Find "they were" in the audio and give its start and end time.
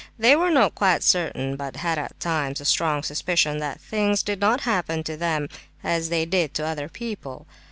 0.17-0.49